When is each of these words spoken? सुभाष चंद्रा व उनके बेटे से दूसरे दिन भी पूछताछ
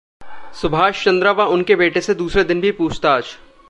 सुभाष 0.53 1.03
चंद्रा 1.05 1.31
व 1.31 1.43
उनके 1.47 1.75
बेटे 1.75 2.01
से 2.01 2.13
दूसरे 2.13 2.43
दिन 2.43 2.61
भी 2.61 2.71
पूछताछ 2.71 3.35